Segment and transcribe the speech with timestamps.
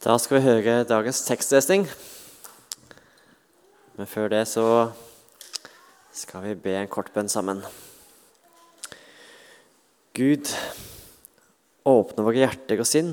[0.00, 1.82] Da skal vi høre dagens tekstlesning.
[3.98, 4.64] Men før det så
[6.16, 7.60] skal vi be en kort bønn sammen.
[10.16, 10.48] Gud,
[11.84, 13.12] åpne våre hjerter og sinn,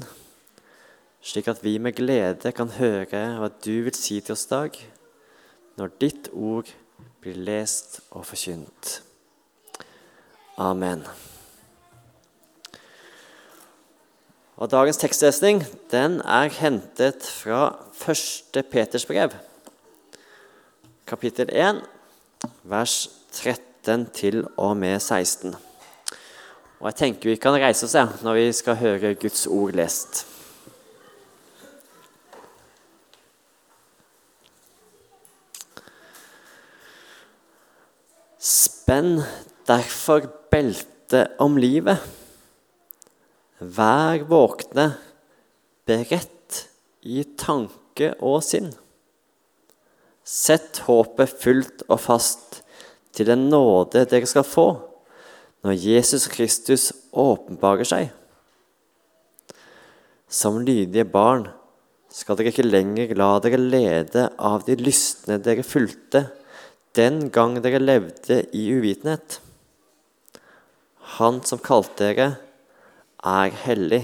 [1.19, 4.79] slik at vi med glede kan høre hva du vil si til oss dag,
[5.75, 6.71] når ditt ord
[7.19, 9.01] blir lest og forkynt.
[10.55, 11.03] Amen.
[14.57, 15.59] Og Dagens tekstlesning
[15.91, 17.75] den er hentet fra
[18.09, 18.57] 1.
[18.71, 19.35] Peters brev,
[21.05, 21.83] kapittel 1,
[22.65, 22.95] vers
[23.37, 25.53] 13 til og med 16.
[26.79, 30.25] Og Jeg tenker vi kan reise oss ja, når vi skal høre Guds ord lest.
[38.41, 39.21] Spenn
[39.69, 42.01] derfor beltet om livet.
[43.57, 44.91] Vær våkne,
[45.87, 46.67] beredt
[47.01, 48.69] i tanke og sinn.
[50.27, 52.59] Sett håpet fullt og fast
[53.15, 54.67] til den nåde dere skal få
[55.65, 58.11] når Jesus Kristus åpenbarer seg.
[60.29, 61.47] Som lydige barn
[62.13, 66.27] skal dere ikke lenger la dere lede av de lystne dere fulgte
[66.97, 69.39] den gang dere levde i uvitenhet.
[71.17, 72.35] Han som kalte dere,
[73.25, 74.03] er hellig.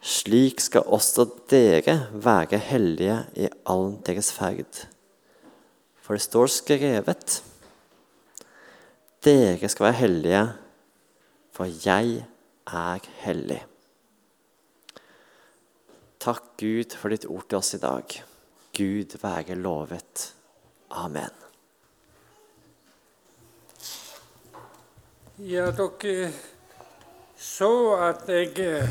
[0.00, 4.84] Slik skal også dere være hellige i all deres ferd.
[6.02, 7.42] For det står skrevet
[9.24, 10.44] Dere skal være hellige,
[11.52, 12.22] for jeg
[12.70, 13.64] er hellig.
[16.22, 18.14] Takk, Gud, for ditt ord til oss i dag.
[18.78, 20.32] Gud være lovet.
[20.90, 21.34] Amen.
[25.38, 26.30] Ja, dere
[27.38, 28.88] så at jeg eh,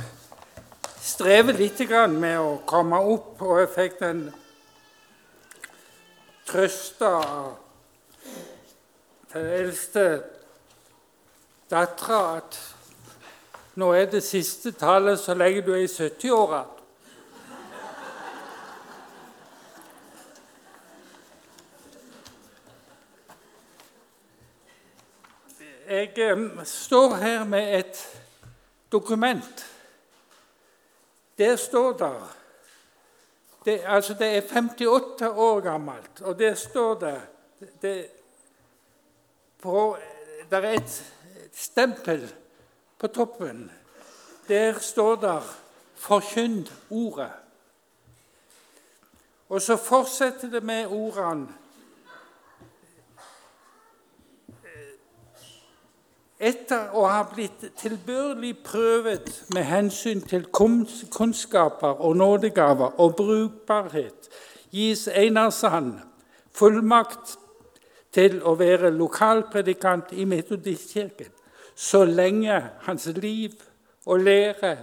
[1.03, 1.81] strever litt
[2.15, 4.21] med å komme opp, og jeg fikk den
[6.47, 7.11] trøsta
[9.27, 10.05] til den eldste
[11.67, 12.59] dattera at
[13.75, 16.63] nå er det siste tallet så lenge du er i 70-åra.
[25.87, 27.99] Jeg eh, står her med et
[28.91, 29.65] dokument.
[31.37, 32.37] Der står der
[33.65, 37.21] det, altså det er 58 år gammelt, og der står det,
[37.81, 38.07] det
[39.61, 39.97] på,
[40.49, 41.13] Der er et
[41.53, 42.35] stempel
[42.99, 43.71] på toppen.
[44.47, 45.41] Der står det
[45.97, 47.37] 'Forkynn ordet'.
[49.49, 51.47] Og så fortsetter det med ordene
[56.37, 64.29] Etter å ha blitt tilbørlig prøvet med hensyn til kunnskaper og nådegaver og brukbarhet,
[64.69, 65.95] gis Einarsand
[66.53, 67.37] fullmakt
[68.13, 71.33] til å være lokalpredikant i Metodistkirken
[71.77, 73.53] så lenge hans liv
[74.05, 74.77] og lære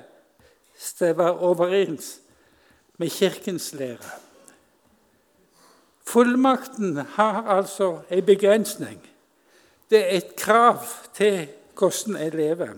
[0.79, 2.21] stemmer overens
[2.99, 4.13] med Kirkens lære.
[6.07, 9.14] Fullmakten har altså en begrensning.
[9.95, 10.79] Det er et krav
[11.15, 11.45] til
[11.79, 12.71] hvordan jeg lever.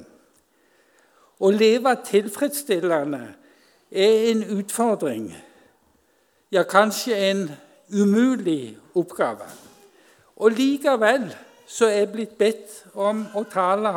[1.40, 3.20] Å leve tilfredsstillende
[3.88, 5.30] er en utfordring,
[6.52, 7.40] ja, kanskje en
[7.88, 9.48] umulig oppgave.
[10.36, 11.24] Og likevel
[11.66, 13.94] så er jeg blitt bedt om å tale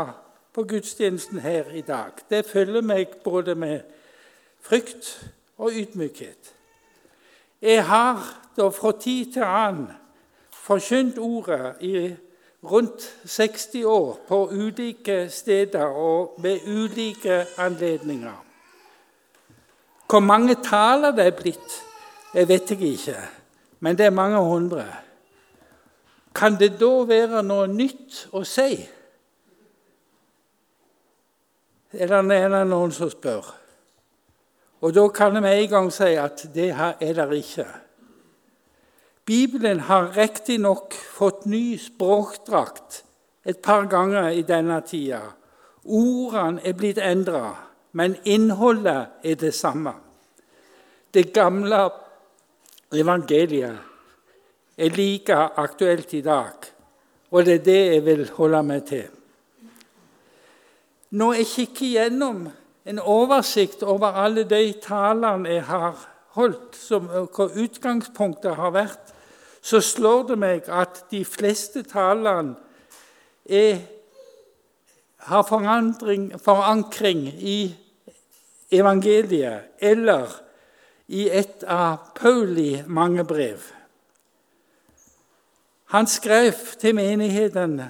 [0.55, 2.23] på gudstjenesten her i dag.
[2.29, 3.83] Det følger meg både med
[4.63, 5.11] frykt
[5.57, 6.53] og ydmykhet.
[7.61, 8.23] Jeg har
[8.55, 9.91] da fra tid til annen
[10.55, 12.15] forkynt ordet i
[12.63, 18.45] rundt 60 år på ulike steder og ved ulike anledninger.
[20.09, 21.83] Hvor mange taler det er blitt,
[22.33, 23.17] jeg vet jeg ikke,
[23.79, 24.85] men det er mange hundre.
[26.35, 28.73] Kan det da være noe nytt å si?
[31.93, 33.55] Eller er det noen som spør?
[34.81, 37.67] Og Da kan vi en gang si at det er det ikke.
[39.29, 43.03] Bibelen har riktignok fått ny språkdrakt
[43.45, 45.19] et par ganger i denne tida.
[45.85, 47.51] Ordene er blitt endra,
[47.93, 49.93] men innholdet er det samme.
[51.13, 51.83] Det gamle
[52.89, 53.77] evangeliet
[54.81, 56.65] er like aktuelt i dag,
[57.29, 59.05] og det er det jeg vil holde meg til.
[61.21, 62.41] Når jeg kikker gjennom
[62.89, 66.01] en oversikt over alle de talene jeg har
[66.33, 69.15] holdt, som, hvor utgangspunktet har vært,
[69.69, 72.55] så slår det meg at de fleste talene
[73.45, 73.81] er,
[75.29, 77.59] har forankring i
[78.71, 80.31] evangeliet eller
[81.09, 83.61] i et av Pauli mange brev.
[85.89, 87.89] Han skrev til menighetene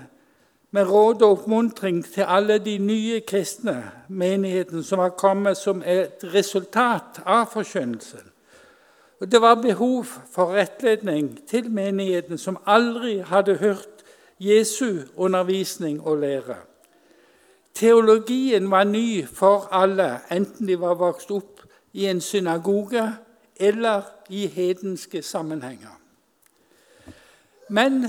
[0.71, 6.23] med råd og oppmuntring til alle de nye kristne menighetene som har kommet som et
[6.33, 8.28] resultat av forkynnelsen.
[9.19, 14.03] Og Det var behov for rettledning til menigheten som aldri hadde hørt
[14.39, 16.55] Jesu undervisning og lære.
[17.73, 21.61] Teologien var ny for alle, enten de var vokst opp
[21.93, 23.03] i en synagoge
[23.55, 25.99] eller i hedenske sammenhenger.
[27.69, 28.05] Men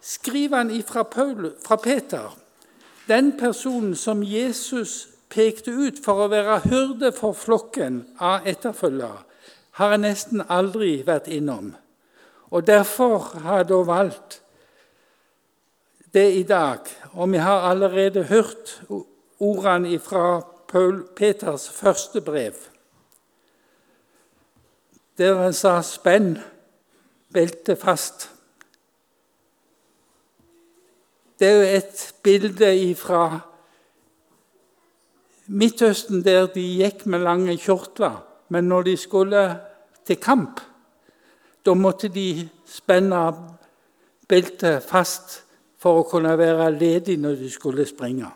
[0.00, 2.38] skriver han fra, Paul, fra Peter,
[3.08, 9.27] den personen som Jesus pekte ut for å være hyrde for flokken av etterfølgere,
[9.78, 11.70] har jeg nesten aldri vært innom.
[12.50, 14.40] Og Derfor har jeg da valgt
[16.14, 16.88] det i dag.
[17.12, 18.80] Og vi har allerede hørt
[19.38, 22.54] ordene fra Paul Peters første brev,
[25.18, 26.38] der han sa 'spenn
[27.32, 28.28] beltet fast'.
[31.38, 33.40] Det er jo et bilde fra
[35.46, 38.24] Midtøsten der de gikk med lange kjortler.
[38.48, 39.60] Men når de skulle
[40.08, 40.60] til kamp,
[41.64, 43.20] da måtte de spenne
[44.28, 45.42] beltet fast
[45.78, 48.30] for å kunne være ledig når de skulle springe.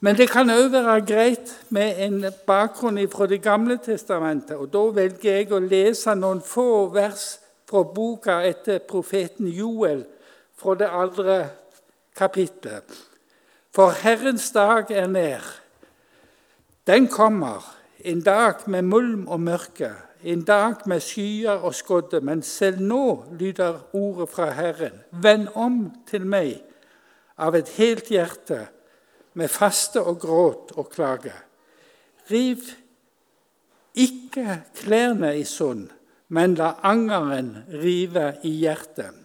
[0.00, 4.56] Men det kan òg være greit med en bakgrunn fra Det gamle testamentet.
[4.56, 7.38] og Da velger jeg å lese noen få vers
[7.68, 10.04] fra boka etter profeten Joel
[10.56, 11.48] fra det andre
[12.16, 12.84] kapittelet.
[13.74, 15.44] For Herrens dag er nær.
[16.86, 22.20] Den kommer, en dag med mulm og mørke, en dag med skyer og skodde.
[22.20, 25.00] Men selv nå lyder ordet fra Herren.
[25.10, 26.60] Vend om til meg
[27.40, 28.66] av et helt hjerte,
[29.32, 31.32] med faste og gråt og klage.
[32.30, 32.66] Riv
[33.94, 35.88] ikke klærne i sund,
[36.28, 39.16] men la angeren rive i hjertet.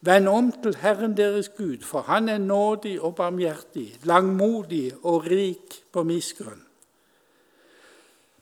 [0.00, 5.82] Vend om til Herren deres Gud, for Han er nådig og barmhjertig, langmodig og rik
[5.92, 6.67] på miskunn.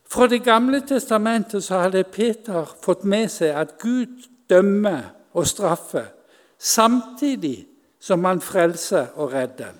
[0.08, 5.02] Fra Det gamle testamentet så hadde Peter fått med seg at Gud dømmer
[5.34, 6.06] og straffer,
[6.58, 7.66] samtidig
[8.00, 9.74] som han frelser og redder.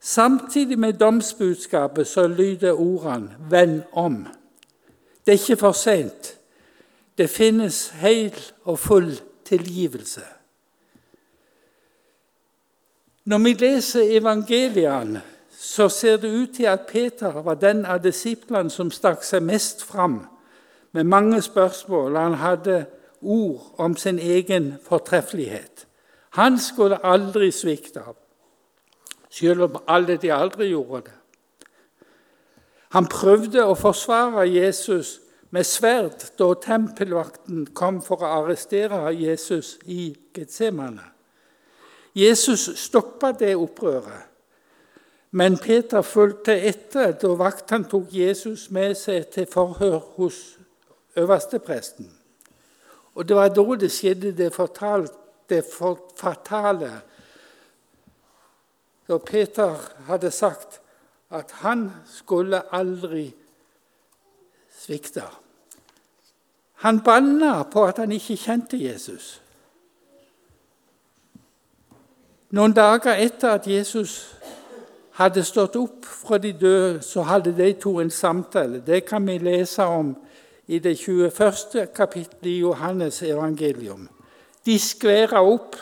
[0.00, 4.28] Samtidig med domsbudskapet så lyder ordene 'venn om'.
[5.26, 6.38] Det er ikke for sent.
[7.18, 8.34] Det finnes hel
[8.64, 10.20] og full tilgivelse.
[13.24, 15.22] Når vi leser evangeliene,
[15.64, 19.80] så ser det ut til at Peter var den av disiplene som stakk seg mest
[19.84, 20.18] fram
[20.92, 22.16] med mange spørsmål.
[22.16, 22.84] Han hadde
[23.20, 25.86] ord om sin egen fortreffelighet.
[26.36, 28.02] Han skulle aldri svikte,
[29.30, 31.16] selv om alle de aldri gjorde det.
[32.92, 35.16] Han prøvde å forsvare Jesus
[35.50, 41.08] med sverd da tempelvakten kom for å arrestere Jesus i Getsemane.
[42.14, 44.33] Jesus stoppa det opprøret.
[45.34, 50.36] Men Peter fulgte etter da vaktene tok Jesus med seg til forhør hos
[51.18, 52.06] øverstepresten.
[53.14, 55.10] Og det var da det skjedde det, fortalt,
[55.50, 55.64] det
[56.16, 56.90] fatale.
[59.08, 59.74] Da Peter
[60.06, 60.80] hadde sagt
[61.30, 63.34] at han skulle aldri
[64.70, 65.24] svikte.
[66.86, 69.40] Han banna på at han ikke kjente Jesus.
[72.54, 74.36] Noen dager etter at Jesus
[75.14, 78.82] hadde stått opp fra de døde, så hadde de to en samtale.
[78.86, 80.14] Det kan vi lese om
[80.66, 81.86] i det 21.
[81.94, 84.08] kapittelet i Johannes evangelium.
[84.66, 85.76] De skværa opp,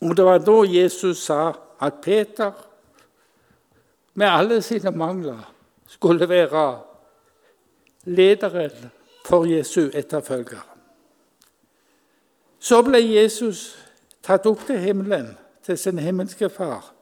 [0.00, 2.52] og det var da Jesus sa at Peter,
[4.14, 5.50] med alle sine mangler,
[5.88, 6.78] skulle være
[8.04, 8.90] lederen
[9.26, 10.62] for Jesu etterfølger.
[12.58, 13.74] Så ble Jesus
[14.22, 15.32] tatt opp til himmelen
[15.64, 16.94] til sin himmelske far.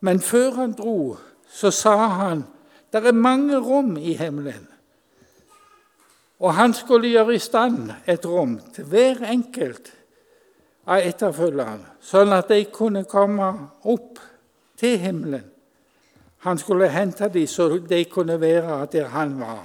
[0.00, 1.16] Men før han dro,
[1.48, 2.44] så sa han
[2.92, 4.68] det er mange rom i himmelen.
[6.40, 9.90] Og han skulle gjøre i stand et rom til hver enkelt
[10.86, 13.48] av etterfølgerne, sånn at de kunne komme
[13.88, 14.20] opp
[14.78, 15.44] til himmelen.
[16.46, 19.64] Han skulle hente dem så de kunne være der han var.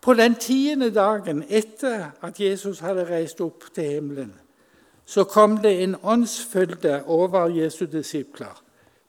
[0.00, 4.32] På den tiende dagen etter at Jesus hadde reist opp til himmelen,
[5.06, 8.62] så kom det en åndsfylde over Jesu disipler.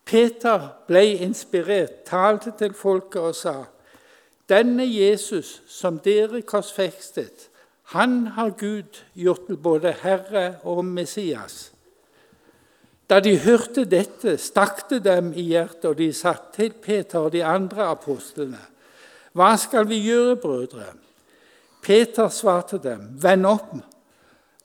[0.06, 3.56] Peter ble inspirert, talte til folket og sa.:
[4.50, 7.50] Denne Jesus som dere korsfestet,
[7.84, 11.72] han har Gud gjort til både Herre og Messias.
[13.10, 17.32] Da de hørte dette, stakk det dem i hjertet, og de sa til Peter og
[17.32, 18.60] de andre apostlene.:
[19.34, 20.94] Hva skal vi gjøre, brødre?
[21.82, 23.76] Peter svarte dem, Vend opp,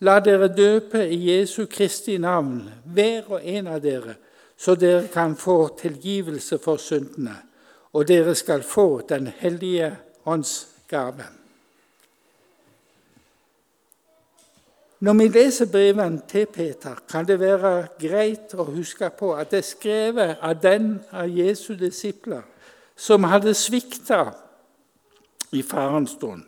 [0.02, 4.16] la dere døpe i Jesu Kristi navn, hver og en av dere,
[4.58, 7.36] så dere kan få tilgivelse for syndene,
[7.92, 11.24] og dere skal få Den hellige ånds gave.
[15.02, 19.58] Når vi leser brevene til Peter, kan det være greit å huske på at det
[19.58, 22.42] er skrevet av den av Jesu disipler
[22.96, 24.20] som hadde svikta
[25.52, 26.44] i farens stund,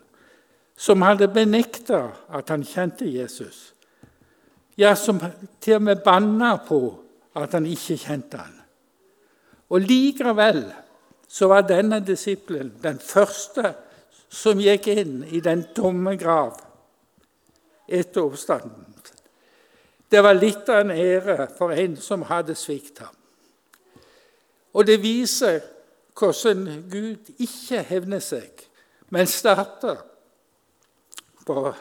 [0.77, 3.73] som hadde benekta at han kjente Jesus,
[4.77, 5.21] ja, som
[5.63, 6.81] til og med banna på
[7.39, 8.57] at han ikke kjente han.
[9.71, 10.65] Og likevel
[11.31, 13.73] så var denne disippelen den første
[14.35, 16.59] som gikk inn i den tomme grav
[17.87, 18.91] etter oppstanden.
[20.15, 23.09] Det var litt av en ære for en som hadde svikta.
[24.75, 25.63] Og det viser
[26.15, 28.51] hvordan Gud ikke hevner seg,
[29.11, 30.05] men starter
[31.47, 31.75] på,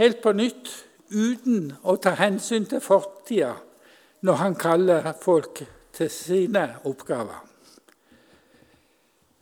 [0.00, 0.70] helt på nytt
[1.10, 3.54] uten å ta hensyn til fortida
[4.26, 5.62] når han kaller folk
[5.96, 7.44] til sine oppgaver.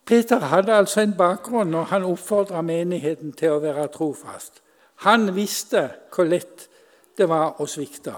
[0.04, 4.60] Peter hadde altså en bakgrunn når han oppfordra menigheten til å være trofast.
[5.08, 6.68] Han visste hvor lett
[7.16, 8.14] det var å svikte.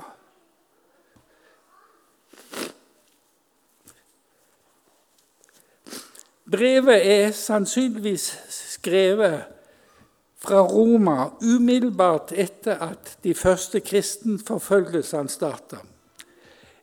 [6.46, 9.55] Brevet er sannsynligvis skrevet
[10.46, 15.82] fra Roma umiddelbart etter at de første kristenforfølgelsene starta.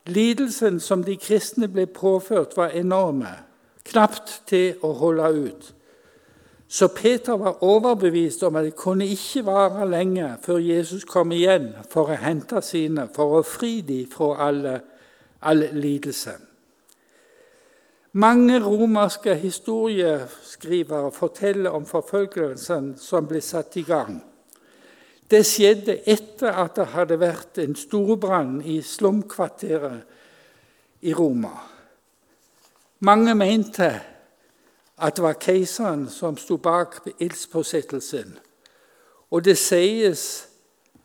[0.05, 3.32] Lidelsen som de kristne ble påført, var enorme,
[3.88, 5.74] knapt til å holde ut.
[6.67, 11.70] Så Peter var overbevist om at det kunne ikke vare lenge før Jesus kom igjen
[11.89, 14.79] for å hente sine, for å fri dem fra alle,
[15.41, 16.34] all lidelse.
[18.15, 24.20] Mange romerske historieskrivere forteller om forfølgelsen som ble satt i gang.
[25.25, 30.03] Det skjedde etter at det hadde vært en storbrann i slumkvarteret
[31.01, 31.55] i Roma.
[33.00, 33.89] Mange mente
[34.98, 38.38] at det var keiseren som sto bak ildspåsettelsen.
[39.34, 40.46] Og det sies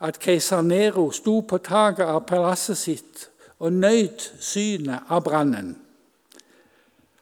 [0.04, 5.87] at keiser Nero sto på taket av palasset sitt og nøt synet av brannen.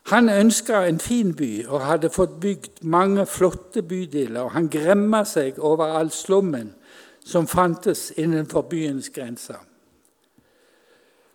[0.06, 4.40] Han ønska en fin by og hadde fått bygd mange flotte bydeler.
[4.40, 6.74] og Han gremma seg over all slummen
[7.24, 9.58] som fantes innenfor byens grenser.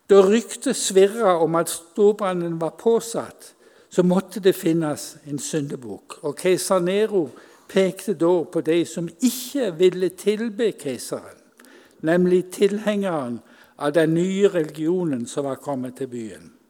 [0.07, 3.53] Da ryktet svirra om at storbrannen var påsatt,
[3.89, 6.23] så måtte det finnes en syndebukk.
[6.23, 7.29] Og keiser Nero
[7.67, 11.39] pekte da på de som ikke ville tilbe keiseren,
[12.07, 13.39] nemlig tilhengeren
[13.77, 16.60] av den nye religionen som var kommet til byen.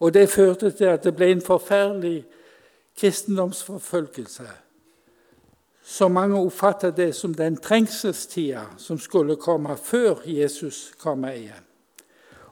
[0.00, 2.24] Og det førte til at det ble en forferdelig
[3.00, 4.48] kristendomsforfølgelse.
[5.84, 11.66] Så mange oppfattet det som den trengselstida som skulle komme før Jesus kommer igjen.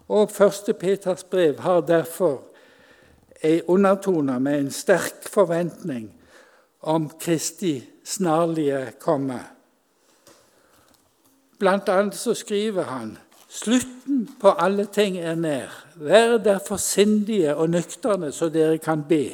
[0.09, 2.43] Og første Peters brev har derfor
[3.45, 6.11] ei undertone med en sterk forventning
[6.81, 9.39] om Kristi snarlige komme.
[11.59, 15.73] Blant annet så skriver han Slutten på alle ting er nær.
[15.97, 19.31] Vær derfor sindige og nøkterne, så dere kan be.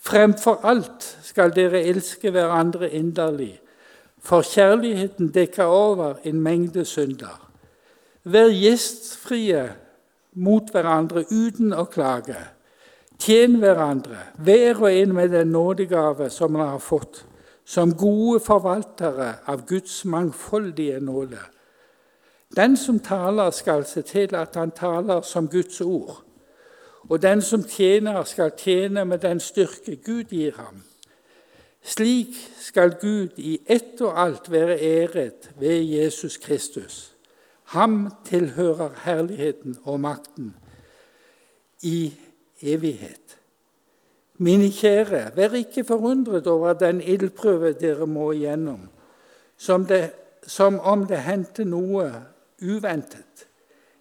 [0.00, 3.60] Fremfor alt skal dere elske hverandre inderlig,
[4.20, 7.40] for kjærligheten dekker over en mengde synder.
[8.24, 9.66] Vær gjestfrie
[10.34, 12.40] mot hverandre uten å klage.
[13.20, 17.24] Tjen hverandre, hver og en med den nådegave som man har fått,
[17.64, 21.40] som gode forvaltere av Guds mangfoldige nåde.
[22.56, 26.22] Den som taler, skal se til at han taler som Guds ord.
[27.08, 30.82] Og den som tjener, skal tjene med den styrke Gud gir ham.
[31.82, 37.14] Slik skal Gud i ett og alt være æret ved Jesus Kristus.
[37.64, 40.54] Ham tilhører herligheten og makten
[41.82, 42.14] i
[42.62, 43.38] evighet.
[44.38, 48.88] Mine kjære, vær ikke forundret over den ildprøve dere må igjennom,
[49.56, 50.10] som, det,
[50.46, 52.08] som om det hendte noe
[52.64, 53.46] uventet.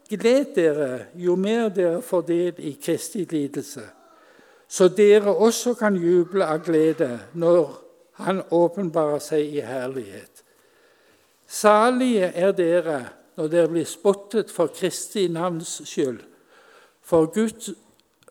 [0.10, 3.84] Gled dere jo mer dere får del i Kristi lidelse,
[4.68, 7.80] så dere også kan juble av glede når
[8.14, 10.44] Han åpenbarer seg i herlighet.
[11.50, 13.00] Salige er dere
[13.38, 16.20] når dere blir spottet for Kristi navns skyld.
[17.02, 17.72] For Guds,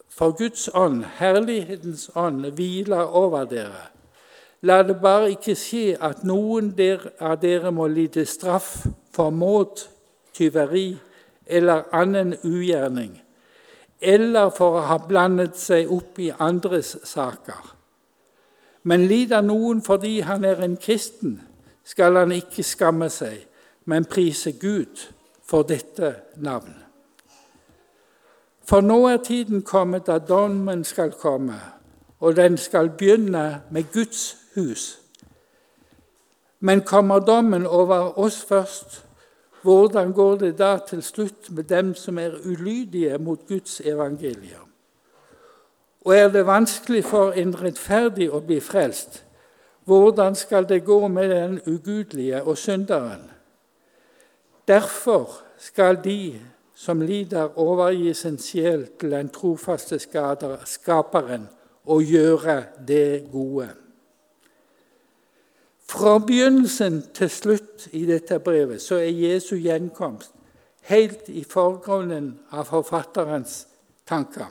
[0.09, 3.89] for Guds ånd, herlighetens ånd, hviler over dere.
[4.63, 6.71] La det bare ikke skje at noen
[7.19, 9.89] av dere må lide straff for mot
[10.35, 10.97] tyveri
[11.47, 13.23] eller annen ugjerning,
[14.01, 17.73] eller for å ha blandet seg opp i andres saker.
[18.83, 21.41] Men lider noen fordi han er en kristen,
[21.85, 23.45] skal han ikke skamme seg,
[23.85, 25.09] men prise Gud
[25.43, 26.75] for dette navn.
[28.63, 31.59] For nå er tiden kommet da dommen skal komme,
[32.23, 34.99] og den skal begynne med Guds hus.
[36.61, 39.03] Men kommer dommen over oss først,
[39.63, 44.69] hvordan går det da til slutt med dem som er ulydige mot Guds evangelium?
[46.05, 49.23] Og er det vanskelig for en rettferdig å bli frelst,
[49.85, 53.31] hvordan skal det gå med den ugudelige og synderen?
[54.69, 56.41] Derfor skal de
[56.75, 60.01] som lider, overgi sin sjel til den trofaste
[60.67, 61.47] skaperen
[61.87, 63.69] og gjøre det gode.
[65.93, 70.33] Fra begynnelsen til slutt i dette brevet så er Jesu gjenkomst
[70.89, 73.67] helt i forgrunnen av forfatterens
[74.09, 74.49] tanker.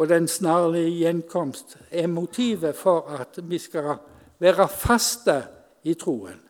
[0.00, 3.98] Og den snarlige gjenkomst er motivet for at vi skal
[4.40, 5.36] være faste
[5.84, 6.40] i troen.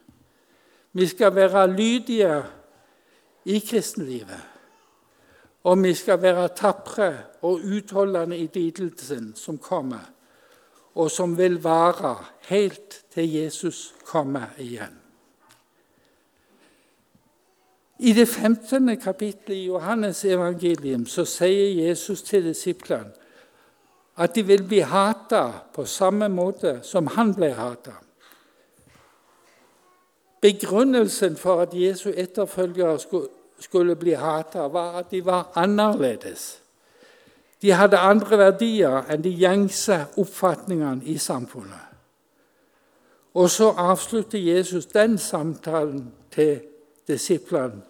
[0.92, 2.36] Vi skal være lydige
[3.44, 4.44] i kristenlivet.
[5.64, 7.10] Og vi skal være tapre
[7.42, 10.06] og utholdende i lidelsen som kommer,
[10.98, 12.16] og som vil vare
[12.48, 14.96] helt til Jesus kommer igjen.
[17.98, 18.96] I det 15.
[19.00, 23.14] kapittelet i Johannes evangelium så sier Jesus til disiplene
[24.18, 27.94] at de vil bli hatet på samme måte som han ble hatet.
[30.42, 32.98] Begrunnelsen for at Jesu etterfølgere
[33.58, 36.58] skulle bli hatet var at de var annerledes.
[37.62, 41.86] De hadde andre verdier enn de gjengse oppfatningene i samfunnet.
[43.34, 46.60] Og så avslutter Jesus den samtalen til
[47.08, 47.82] disiplene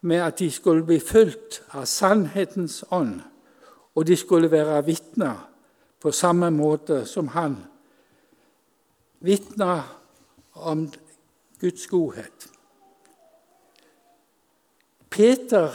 [0.00, 3.20] med at de skulle bli fulgt av sannhetens ånd,
[3.94, 5.48] og de skulle være vitner
[6.00, 7.56] på samme måte som han
[9.20, 9.80] Vitner
[10.52, 10.92] om
[11.60, 12.48] Guds godhet.
[15.10, 15.72] Peter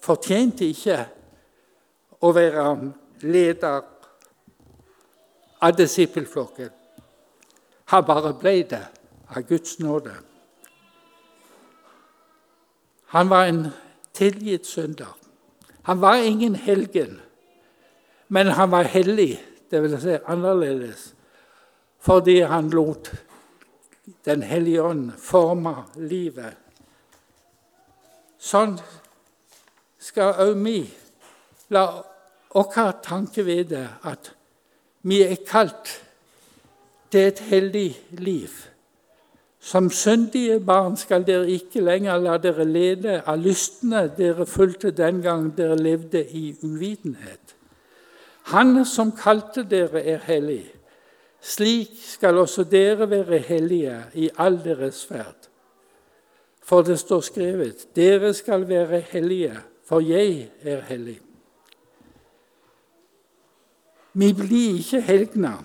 [0.00, 0.96] fortjente ikke
[2.22, 2.66] å være
[3.22, 3.82] leder
[5.62, 6.70] av disippelflokken.
[7.92, 8.82] Han bare ble det
[9.28, 10.14] av Guds nåde.
[13.12, 13.66] Han var en
[14.14, 15.10] tilgitt synder.
[15.82, 17.20] Han var ingen helgen,
[18.28, 19.36] men han var hellig,
[19.70, 20.00] dvs.
[20.02, 21.12] Si annerledes,
[21.98, 23.12] fordi han lot
[24.26, 26.58] Den hellige ånd forme livet
[28.42, 28.74] Sånn
[30.02, 30.80] skal òg vi
[31.70, 31.84] la
[32.54, 34.32] vår tanke ved det at
[35.02, 36.02] vi er kalt
[37.10, 38.50] til et heldig liv.
[39.60, 45.22] Som syndige barn skal dere ikke lenger la dere lede av lystne dere fulgte den
[45.22, 47.54] gang dere levde i uvitenhet.
[48.50, 50.64] Han som kalte dere, er hellig.
[51.40, 55.48] Slik skal også dere være hellige i all deres ferd.
[56.62, 61.20] For det står skrevet:" Dere skal være hellige, for jeg er hellig.
[64.12, 65.62] Vi blir ikke helgener,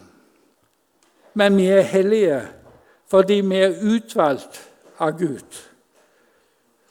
[1.33, 2.41] men vi er hellige
[3.07, 4.59] fordi vi er utvalgt
[4.99, 5.59] av Gud.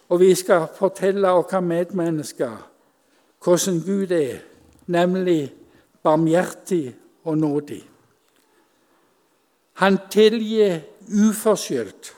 [0.08, 2.56] Og vi skal fortelle våre medmennesker
[3.44, 4.38] hvordan Gud er,
[4.86, 5.52] nemlig
[6.02, 7.82] barmhjertig og nådig.
[9.76, 10.80] Han tilgir
[11.28, 12.14] uforskyldt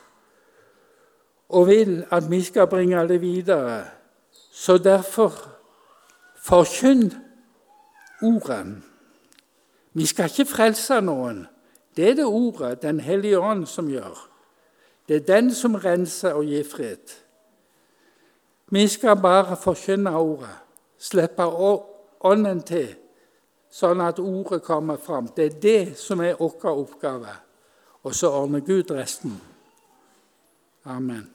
[1.48, 3.84] og vil at vi skal bringe det videre.
[4.52, 5.32] Så derfor
[6.44, 7.12] forkynn
[8.22, 8.87] ordet.
[9.98, 11.40] Vi skal ikke frelse noen.
[11.96, 14.28] Det er det ordet, Den hellige ånd, som gjør.
[15.08, 17.14] Det er den som renser og gir fred.
[18.70, 20.54] Vi skal bare forkynne ordet,
[20.98, 21.42] slippe
[22.20, 22.94] ånden til,
[23.70, 25.26] sånn at ordet kommer fram.
[25.36, 27.34] Det er det som er vår oppgave.
[28.02, 29.40] Og så ordner Gud resten.
[30.84, 31.32] Amen.